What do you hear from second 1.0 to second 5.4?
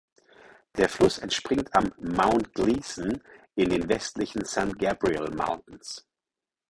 entspringt am "Mount Gleason" in den westlichen San Gabriel